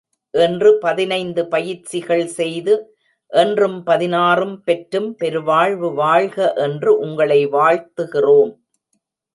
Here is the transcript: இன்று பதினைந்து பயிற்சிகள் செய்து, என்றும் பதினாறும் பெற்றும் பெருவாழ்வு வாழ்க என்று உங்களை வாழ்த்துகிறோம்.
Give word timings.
இன்று 0.33 0.69
பதினைந்து 0.79 1.41
பயிற்சிகள் 1.47 2.25
செய்து, 2.37 2.73
என்றும் 3.31 3.77
பதினாறும் 3.83 4.57
பெற்றும் 4.63 5.15
பெருவாழ்வு 5.15 5.91
வாழ்க 5.93 6.53
என்று 6.65 6.93
உங்களை 6.99 7.41
வாழ்த்துகிறோம். 7.47 8.53